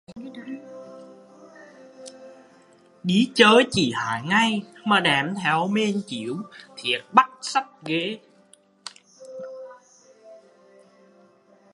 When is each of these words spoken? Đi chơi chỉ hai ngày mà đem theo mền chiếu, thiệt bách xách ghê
Đi 3.03 3.31
chơi 3.35 3.65
chỉ 3.71 3.91
hai 3.95 4.21
ngày 4.23 4.61
mà 4.85 4.99
đem 4.99 5.35
theo 5.43 5.67
mền 5.67 6.01
chiếu, 6.07 6.37
thiệt 6.77 7.03
bách 7.13 7.31
xách 7.41 7.69
ghê 7.85 8.19